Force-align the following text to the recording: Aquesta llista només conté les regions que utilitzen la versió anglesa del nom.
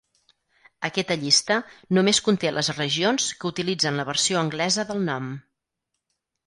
Aquesta 0.87 1.17
llista 1.23 1.57
només 1.97 2.21
conté 2.29 2.55
les 2.57 2.73
regions 2.79 3.29
que 3.43 3.51
utilitzen 3.53 4.01
la 4.03 4.09
versió 4.13 4.43
anglesa 4.45 4.89
del 4.93 5.07
nom. 5.13 5.31